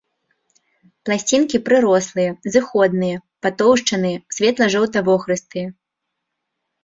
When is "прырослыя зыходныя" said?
1.67-3.17